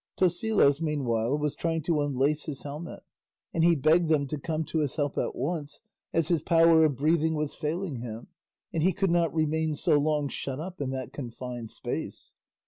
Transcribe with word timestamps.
Tosilos 0.17 0.81
meanwhile 0.81 1.37
was 1.37 1.53
trying 1.53 1.83
to 1.83 2.01
unlace 2.01 2.45
his 2.45 2.63
helmet, 2.63 3.03
and 3.53 3.63
he 3.63 3.75
begged 3.75 4.09
them 4.09 4.25
to 4.29 4.39
come 4.39 4.63
to 4.63 4.79
his 4.79 4.95
help 4.95 5.15
at 5.15 5.35
once, 5.35 5.79
as 6.11 6.29
his 6.29 6.41
power 6.41 6.83
of 6.83 6.95
breathing 6.95 7.35
was 7.35 7.53
failing 7.53 7.97
him, 7.97 8.25
and 8.73 8.81
he 8.81 8.93
could 8.93 9.11
not 9.11 9.31
remain 9.31 9.75
so 9.75 9.99
long 9.99 10.27
shut 10.27 10.59
up 10.59 10.81
in 10.81 10.89
that 10.89 11.13
confined 11.13 11.69
space. 11.69 12.33